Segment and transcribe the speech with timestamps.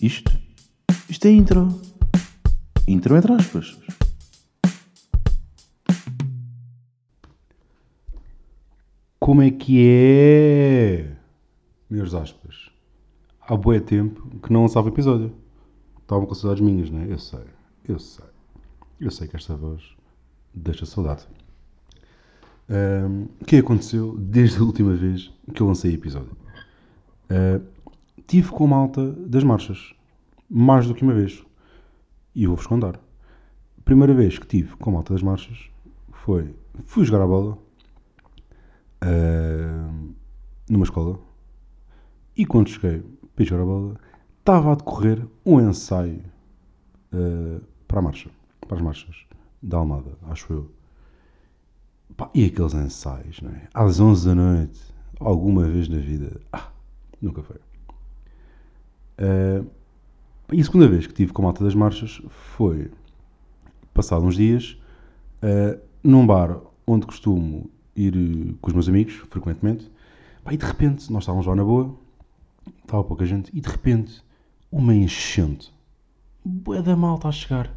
[0.00, 0.32] Isto?
[1.10, 1.68] Isto é intro.
[2.88, 3.78] Intro entre aspas.
[9.18, 11.16] Como é que é?
[11.90, 12.70] Meus aspas.
[13.42, 15.34] Há bué tempo que não lançava episódio.
[16.00, 17.12] Estavam com saudades minhas, não é?
[17.12, 17.44] Eu sei,
[17.86, 18.24] eu sei.
[18.98, 19.82] Eu sei que esta voz
[20.54, 21.28] deixa saudade.
[23.40, 26.36] O que aconteceu desde a última vez que eu lancei episódio?
[27.28, 27.60] Ah,
[28.26, 29.94] tive com malta das marchas.
[30.48, 31.44] Mais do que uma vez.
[32.34, 32.96] E vou-vos contar.
[32.96, 35.70] A primeira vez que tive com malta das marchas
[36.12, 36.54] foi...
[36.84, 37.58] Fui jogar a bola.
[39.00, 39.90] ah,
[40.68, 41.18] numa escola.
[42.36, 43.02] E quando cheguei
[43.34, 43.96] para jogar a bola,
[44.38, 46.22] estava a decorrer um ensaio
[47.12, 48.30] ah, para a marcha.
[48.66, 49.16] Para as marchas
[49.62, 50.70] da Almada, acho eu.
[52.16, 53.68] Pá, e aqueles ensaios, não é?
[53.74, 54.80] Às 11 da noite,
[55.18, 56.40] alguma vez na vida.
[56.52, 56.70] Ah,
[57.20, 57.56] nunca foi.
[59.20, 59.64] Ah,
[60.52, 62.90] e a segunda vez que tive com a malta das marchas foi,
[63.92, 64.76] passado uns dias,
[65.42, 69.90] ah, num bar onde costumo ir eh, com os meus amigos, frequentemente.
[70.50, 71.94] E de repente, nós estávamos lá na boa,
[72.82, 74.24] estava pouca gente, e de repente,
[74.72, 75.72] uma enchente.
[76.44, 77.70] Bué da malta a chegar.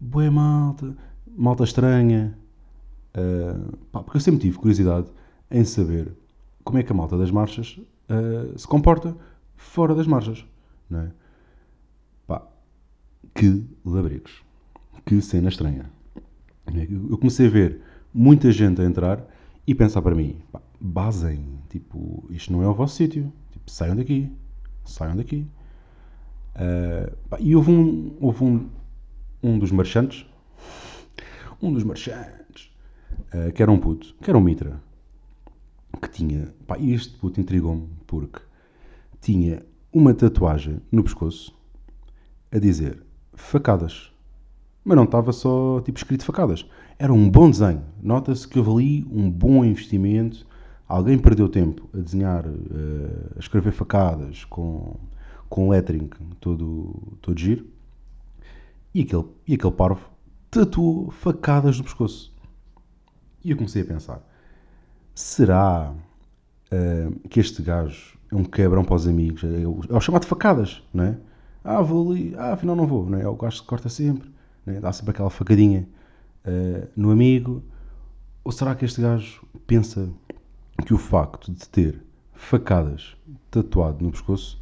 [0.00, 0.96] Bué malta,
[1.36, 2.36] malta estranha.
[3.12, 3.60] Ah,
[3.92, 5.08] pá, porque eu sempre tive curiosidade
[5.50, 6.12] em saber
[6.64, 7.78] como é que a malta das marchas
[8.08, 9.14] ah, se comporta
[9.56, 10.44] fora das marchas,
[10.92, 11.10] é?
[12.26, 12.46] Pá,
[13.34, 14.42] que labrigos.
[15.04, 15.90] Que cena estranha.
[16.66, 16.86] É?
[16.90, 17.80] Eu comecei a ver
[18.12, 19.24] muita gente a entrar
[19.66, 23.32] e pensar para mim, pá, basem, tipo, isto não é o vosso sítio.
[23.52, 24.30] Tipo, saiam daqui.
[24.84, 25.46] Saiam daqui.
[26.54, 28.68] Ah, pá, e houve um, houve um,
[29.42, 30.26] um dos marchantes,
[31.60, 32.70] um dos marchantes,
[33.32, 34.80] ah, que era um puto, que era um mitra,
[36.00, 38.40] que tinha, pá, este puto intrigou-me porque
[39.20, 39.62] tinha
[39.94, 41.56] uma tatuagem no pescoço
[42.50, 43.00] a dizer
[43.32, 44.12] facadas.
[44.84, 46.68] Mas não estava só tipo escrito facadas.
[46.98, 47.82] Era um bom desenho.
[48.02, 50.44] Nota-se que houve ali um bom investimento.
[50.88, 54.96] Alguém perdeu tempo a desenhar, eh, a escrever facadas com,
[55.48, 57.64] com lettering todo, todo giro.
[58.92, 60.10] E aquele, e aquele parvo
[60.50, 62.34] tatuou facadas no pescoço.
[63.44, 64.20] E eu comecei a pensar:
[65.14, 65.94] será
[66.70, 69.44] eh, que este gajo é um quebrão para os amigos?
[69.44, 71.16] É o, é o chamado facadas, não é?
[71.62, 73.22] Ah, vou ali, ah, afinal não vou, não é?
[73.22, 74.30] É o gajo que corta sempre,
[74.66, 74.80] é?
[74.80, 75.88] dá sempre aquela facadinha
[76.44, 77.62] eh, no amigo.
[78.44, 80.10] Ou será que este gajo pensa
[80.84, 82.02] que o facto de ter
[82.34, 83.16] facadas
[83.50, 84.60] tatuado no pescoço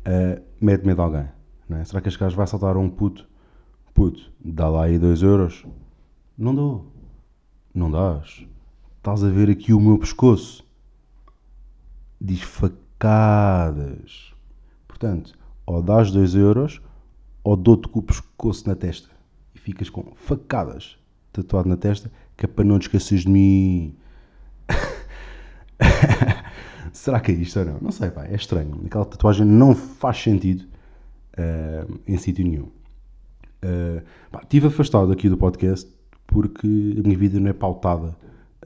[0.00, 1.28] uh, mete medo a alguém?
[1.70, 1.84] É?
[1.84, 3.28] Será que este gajo vai saltar a um puto?
[3.94, 5.64] Puto, dá lá aí 2 euros.
[6.36, 6.92] Não dou.
[7.72, 8.44] Não dás.
[8.96, 10.64] Estás a ver aqui o meu pescoço.
[12.20, 14.34] Diz facadas.
[14.86, 15.32] Portanto,
[15.66, 16.80] ou dás 2 euros
[17.44, 19.08] ou dou-te com o pescoço na testa.
[19.54, 20.98] E ficas com facadas
[21.32, 23.94] tatuado na testa, que é para não te esqueces de mim.
[26.92, 27.78] Será que é isto ou não?
[27.80, 28.80] Não sei, pá, é estranho.
[28.86, 30.64] Aquela tatuagem não faz sentido
[31.38, 32.68] uh, em sítio nenhum.
[33.62, 35.90] Uh, pá, estive afastado aqui do podcast
[36.26, 38.16] porque a minha vida não é pautada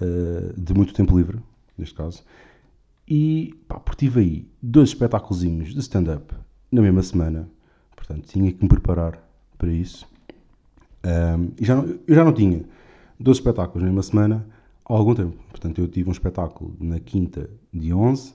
[0.01, 1.39] uh, de muito tempo livre,
[1.77, 2.25] neste caso.
[3.15, 6.35] E pá, porque tive aí dois espetáculos de stand-up
[6.71, 7.47] na mesma semana.
[7.95, 9.23] Portanto, tinha que me preparar
[9.59, 10.09] para isso.
[11.05, 12.65] Um, e já não, eu já não tinha
[13.21, 14.47] dois espetáculos na mesma semana
[14.83, 15.37] há algum tempo.
[15.51, 18.33] Portanto, eu tive um espetáculo na quinta, dia 11,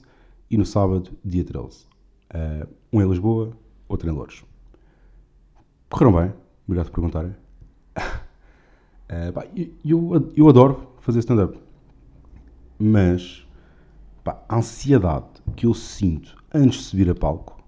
[0.52, 1.66] e no sábado, dia 13.
[1.66, 3.58] Uh, um em Lisboa,
[3.90, 4.46] outro em Louros.
[5.90, 6.34] Correram bem,
[6.68, 7.32] obrigado por perguntarem.
[7.98, 9.48] Uh, pá,
[9.84, 11.58] eu, eu adoro fazer stand-up,
[12.78, 13.47] mas
[14.28, 17.64] pá, a ansiedade que eu sinto antes de subir a palco,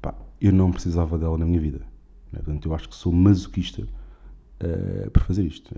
[0.00, 1.80] pá, eu não precisava dela na minha vida.
[2.30, 2.38] Né?
[2.38, 5.74] Portanto, eu acho que sou masoquista uh, por fazer isto.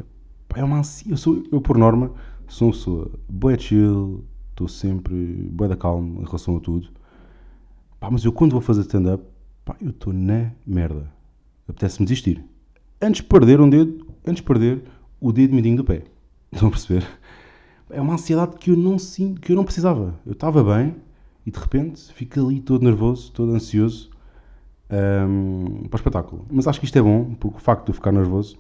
[0.47, 0.83] Pá, é uma.
[1.09, 2.13] Eu, sou, eu, por norma,
[2.49, 5.15] sou uma pessoa boa chill, estou sempre
[5.51, 6.91] boa da calma em relação a tudo.
[7.99, 9.25] Pá, mas eu, quando vou fazer stand-up,
[9.81, 11.11] eu estou na merda.
[11.67, 12.45] Apetece-me desistir.
[13.01, 14.83] Antes de perder um dedo, antes de perder
[15.19, 16.03] o dedo mindinho do pé.
[16.53, 17.07] Estão a perceber?
[17.91, 20.15] É uma ansiedade que eu não sinto, que eu não precisava.
[20.25, 20.97] Eu estava bem
[21.45, 24.11] e de repente fico ali todo nervoso, todo ansioso
[24.93, 26.47] um, para o espetáculo.
[26.51, 28.59] Mas acho que isto é bom, porque o facto de eu ficar nervoso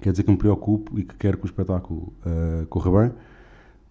[0.00, 3.12] quer dizer que me preocupo e que quero que o espetáculo uh, corra bem.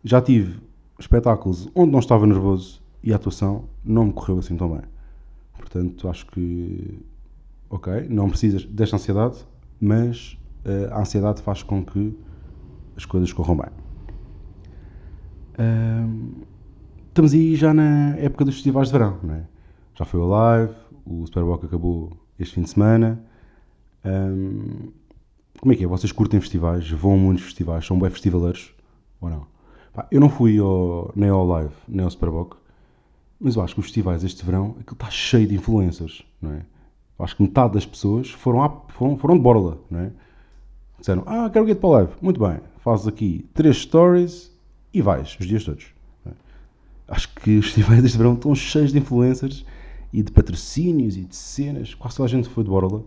[0.04, 0.60] Já tive
[1.00, 4.82] espetáculos onde não estava nervoso e a atuação não me correu assim tão bem.
[5.58, 7.00] Portanto, acho que,
[7.70, 9.38] ok, não precisas desta ansiedade,
[9.80, 12.18] mas uh, a ansiedade faz com que
[12.96, 13.70] as coisas corram bem.
[17.08, 19.44] Estamos aí já na época dos festivais de verão, não é?
[19.96, 20.74] Já foi o live,
[21.06, 23.22] o Superboc acabou este fim de semana.
[24.06, 24.92] Ahm,
[25.60, 25.88] como é que é?
[25.88, 26.90] Vocês curtem festivais?
[26.90, 27.86] Vão a muitos festivais?
[27.86, 28.74] São bem festivaleiros?
[29.20, 29.48] Ou não?
[30.10, 32.56] Eu não fui ao, nem ao Live, nem ao Superboc,
[33.38, 36.62] mas eu acho que os festivais este verão, aquilo está cheio de influencers, não é?
[37.18, 40.12] Eu acho que metade das pessoas foram, à- foram, foram de borla, não é?
[41.00, 42.12] Disseram, ah, quero ir para o live.
[42.22, 44.58] Muito bem, fazes aqui três stories
[44.94, 45.88] e vais, os dias todos.
[46.26, 46.32] é?
[47.08, 49.66] Acho que os festivais deste verão estão cheios de influencers
[50.12, 51.94] e de patrocínios e de cenas.
[51.94, 53.04] Quase toda a gente foi de borla.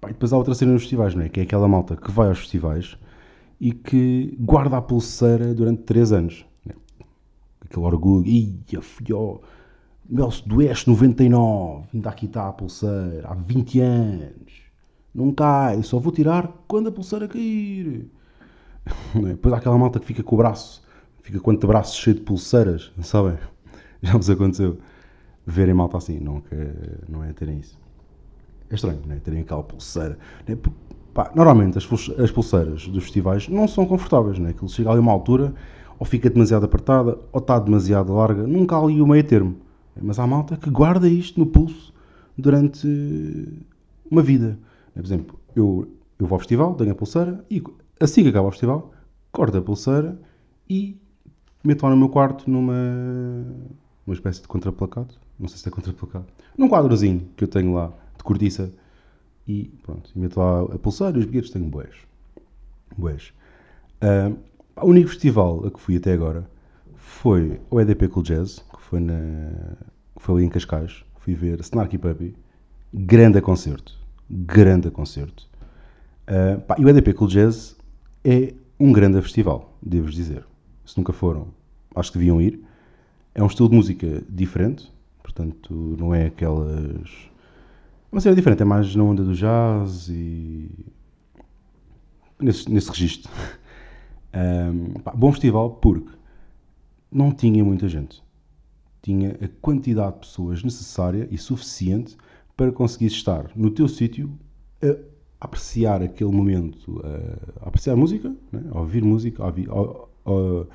[0.00, 1.28] Pá, e depois há outra cena nos festivais, não é?
[1.28, 2.96] Que é aquela malta que vai aos festivais
[3.60, 6.46] e que guarda a pulseira durante 3 anos.
[6.64, 6.74] né?
[7.62, 9.40] Aquele orgulho, ia fió,
[10.08, 14.52] Mel Sudoeste 99, ainda aqui está a pulseira, há 20 anos.
[15.14, 18.10] Não cai, só vou tirar quando a pulseira cair.
[19.16, 19.20] É?
[19.30, 20.82] Depois há aquela malta que fica com o braço,
[21.22, 23.36] fica com o antebraço cheio de pulseiras, sabem?
[24.02, 24.78] Já vos aconteceu
[25.46, 26.54] verem malta assim, não, que,
[27.08, 27.78] não é terem isso.
[28.68, 29.18] É estranho, não é?
[29.20, 30.18] Terem aquela pulseira.
[30.46, 30.56] é?
[31.14, 31.84] Pá, normalmente as,
[32.18, 34.50] as pulseiras dos festivais não são confortáveis, não é?
[34.50, 35.54] Aquilo chega ali a uma altura,
[35.98, 39.56] ou fica demasiado apertada, ou está demasiado larga, nunca há ali o meio termo.
[40.00, 41.94] Mas há malta que guarda isto no pulso
[42.36, 42.86] durante
[44.10, 44.58] uma vida.
[44.92, 45.88] Por exemplo, eu,
[46.18, 47.62] eu vou ao festival, tenho a pulseira, e
[48.00, 48.92] assim que acaba o festival,
[49.32, 50.18] corto a pulseira
[50.68, 50.98] e
[51.62, 52.74] meto-a no meu quarto numa
[54.06, 55.14] uma espécie de contraplacado.
[55.38, 56.26] Não sei se é contraplacado.
[56.56, 58.72] Num quadrozinho que eu tenho lá de cortiça.
[59.46, 61.94] E pronto, meto lá a pulseira e os bilhetes tenho boés.
[62.96, 63.32] Boés.
[64.00, 64.32] Ah,
[64.82, 66.48] o único festival a que fui até agora
[66.96, 69.14] foi o EDP Cool Jazz, que foi, na,
[70.16, 71.04] foi ali em Cascais.
[71.18, 72.34] Fui ver Snarky Puppy.
[72.92, 73.94] Grande concerto.
[74.28, 75.48] Grande concerto.
[76.26, 77.76] Ah, pá, e o EDP Cool Jazz
[78.26, 80.44] é um grande festival, devo-vos dizer.
[80.84, 81.46] Se nunca foram,
[81.94, 82.60] acho que deviam ir.
[83.32, 84.92] É um estilo de música diferente,
[85.22, 87.08] portanto, não é aquelas.
[88.10, 90.68] É uma cena diferente, é mais na onda do jazz e.
[92.40, 93.30] nesse, nesse registro.
[94.32, 96.10] Ahm, pá, bom festival porque
[97.10, 98.22] não tinha muita gente.
[99.00, 102.16] Tinha a quantidade de pessoas necessária e suficiente
[102.56, 104.30] para conseguir estar no teu sítio
[104.82, 107.02] a apreciar aquele momento,
[107.60, 108.62] a apreciar música, né?
[108.72, 109.68] ouvir música, ouvir.
[109.70, 110.66] Oh, oh,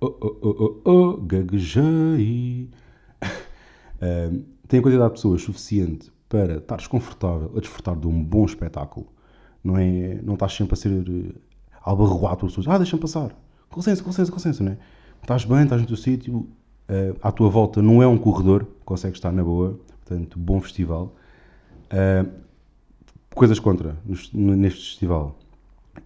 [0.00, 2.70] oh, oh, gaguejei.
[4.00, 8.44] Ahm, tem a quantidade de pessoas suficiente para estares confortável a desfrutar de um bom
[8.44, 9.06] espetáculo.
[9.62, 10.20] Não é?
[10.22, 11.34] Não estás sempre a ser eh,
[11.82, 12.68] albarroado por pessoas.
[12.68, 13.34] Ah, deixa-me passar.
[13.70, 14.78] Com licença, com licença, com licença, não é?
[15.22, 16.48] Estás bem, estás no teu sítio.
[16.88, 18.66] eh, à tua volta não é um corredor.
[18.84, 19.78] Consegues estar na boa.
[20.04, 21.14] Portanto, bom festival.
[21.90, 22.26] Ah,
[23.34, 23.96] coisas contra
[24.32, 25.38] neste festival.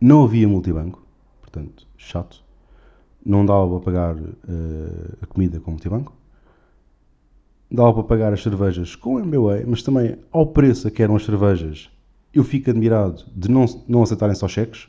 [0.01, 1.03] Não havia multibanco.
[1.41, 2.43] Portanto, chato.
[3.25, 6.19] Não dava para pagar eh, a comida com multibanco
[7.71, 11.17] dava para pagar as cervejas com o MBA, mas também ao preço a que eram
[11.17, 11.91] as cervejas,
[12.33, 14.89] eu fico admirado de não, não aceitarem só cheques,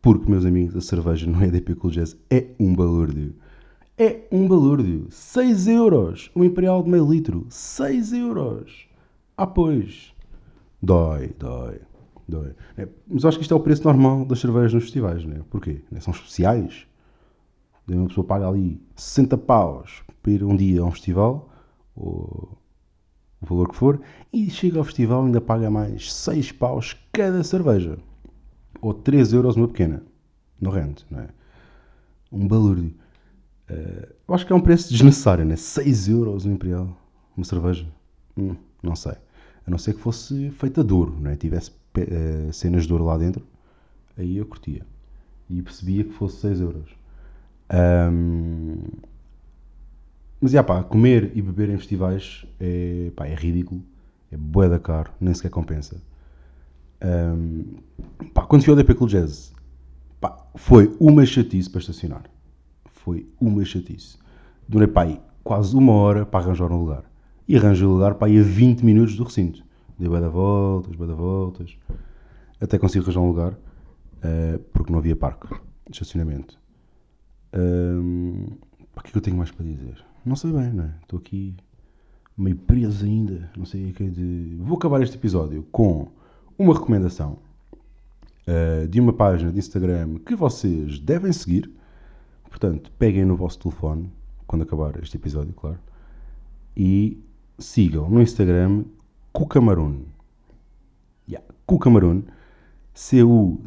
[0.00, 3.34] porque, meus amigos, a cerveja no EDP Cool Jazz é um balúrdio.
[3.98, 5.06] É um balúrdio.
[5.10, 6.30] 6 euros.
[6.36, 7.46] Um imperial de meio litro.
[7.48, 8.86] 6 euros.
[9.36, 10.14] Ah, pois.
[10.82, 11.80] Dói, dói,
[12.28, 12.54] dói.
[12.76, 15.40] É, mas acho que isto é o preço normal das cervejas nos festivais, não é?
[15.50, 15.82] Porquê?
[15.92, 16.00] É?
[16.00, 16.86] São especiais.
[17.88, 21.48] Uma pessoa paga ali 60 paus para ir um dia a um festival,
[21.94, 22.58] ou
[23.40, 24.00] o valor que for,
[24.32, 27.98] e chega ao festival e ainda paga mais 6 paus cada cerveja.
[28.80, 30.02] Ou 3 euros uma pequena.
[30.60, 31.28] No rente, não é?
[32.32, 32.94] Um balúrdio.
[33.68, 35.56] Eh, eu acho que é um preço desnecessário, né?
[35.56, 36.96] 6 euros um imperial.
[37.36, 37.86] Uma cerveja.
[38.36, 39.14] Hum, não sei.
[39.66, 41.36] A não ser que fosse feita de ouro, não é?
[41.36, 43.44] Tivesse eh, cenas de ouro lá dentro.
[44.16, 44.86] Aí eu curtia.
[45.50, 46.90] E percebia que fosse 6 euros.
[47.68, 48.76] Ahm,
[50.40, 53.82] mas, já pá, comer e beber em festivais é, pá, é ridículo.
[54.30, 55.10] É bué da caro.
[55.20, 56.00] Nem sequer compensa.
[57.00, 57.62] Ahm,
[58.32, 59.52] pá, quando fui ao DP Cool Jazz,
[60.20, 62.24] pá, foi uma chatice para estacionar.
[62.92, 64.16] Foi uma chatice.
[64.68, 65.06] Demorei pá,
[65.42, 67.04] quase uma hora para arranjar um lugar.
[67.48, 69.64] E arranjei lugar para aí a 20 minutos do recinto.
[69.98, 71.76] Dei bué da voltas, bué da voltas.
[72.60, 73.58] Até consigo arranjar um lugar,
[74.22, 76.58] eh, porque não havia parque de estacionamento.
[77.50, 80.04] Pá, o que é que eu tenho mais para dizer?
[80.24, 80.94] Não sei bem, não é?
[81.02, 81.54] Estou aqui
[82.36, 83.50] meio preso ainda.
[83.56, 84.56] Não sei o que é de.
[84.60, 86.08] Vou acabar este episódio com
[86.58, 87.38] uma recomendação
[88.46, 91.70] uh, de uma página de Instagram que vocês devem seguir.
[92.48, 94.10] Portanto, peguem no vosso telefone
[94.46, 95.78] quando acabar este episódio, claro,
[96.76, 97.22] e
[97.58, 98.84] sigam no Instagram
[99.32, 100.04] Cucamarun.
[101.28, 102.22] Yeah, Cucamarun.
[102.94, 103.58] C-U-C-A-M-A-R-O-N.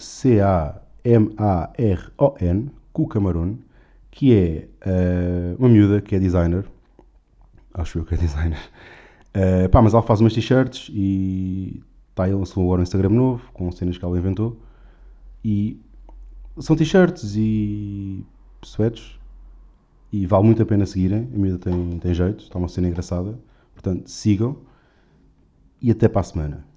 [2.93, 3.58] Cucamarun.
[4.12, 6.65] Que é uh, uma miúda que é designer.
[7.74, 8.60] acho eu que é designer.
[9.29, 13.50] Uh, pá, mas ela faz umas t-shirts e está ele lançou agora um Instagram novo
[13.53, 14.58] com cenas que ela inventou.
[15.46, 15.79] E
[16.58, 18.25] são t-shirts e
[18.63, 19.17] sweats
[20.12, 21.29] e vale muito a pena seguirem.
[21.34, 23.39] A miúda tem, tem jeito, está uma cena engraçada.
[23.81, 24.57] Portanto, sigam
[25.81, 26.69] e até para a semana.